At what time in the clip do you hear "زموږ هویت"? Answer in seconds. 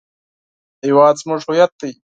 1.21-1.71